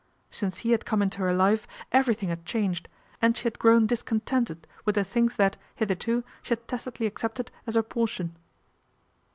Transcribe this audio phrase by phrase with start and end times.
[0.31, 2.89] Since he had come into her life everything had changed,
[3.21, 7.75] and she had grown discontented with the things that, hitherto, she had tacitly accepted as
[7.75, 8.35] her portion.